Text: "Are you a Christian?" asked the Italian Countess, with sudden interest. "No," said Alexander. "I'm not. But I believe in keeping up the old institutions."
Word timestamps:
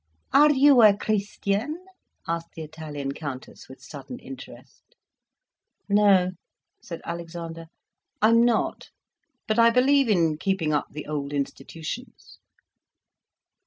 "Are 0.33 0.51
you 0.51 0.81
a 0.81 0.97
Christian?" 0.97 1.77
asked 2.27 2.53
the 2.55 2.63
Italian 2.63 3.11
Countess, 3.11 3.69
with 3.69 3.83
sudden 3.83 4.17
interest. 4.17 4.95
"No," 5.87 6.31
said 6.81 7.01
Alexander. 7.05 7.67
"I'm 8.19 8.43
not. 8.43 8.89
But 9.47 9.59
I 9.59 9.69
believe 9.69 10.09
in 10.09 10.39
keeping 10.39 10.73
up 10.73 10.87
the 10.89 11.05
old 11.05 11.33
institutions." 11.33 12.39